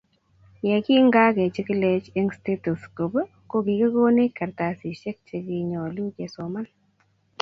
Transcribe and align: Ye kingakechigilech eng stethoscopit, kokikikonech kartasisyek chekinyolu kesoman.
Ye 0.67 0.75
kingakechigilech 0.85 2.05
eng 2.17 2.29
stethoscopit, 2.37 3.29
kokikikonech 3.49 4.33
kartasisyek 4.37 5.17
chekinyolu 5.27 6.03
kesoman. 6.15 6.65